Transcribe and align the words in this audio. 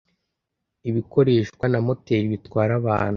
ibikoreshwa 0.89 1.65
na 1.71 1.79
moteri 1.85 2.31
bitwara 2.33 2.71
abantu 2.81 3.09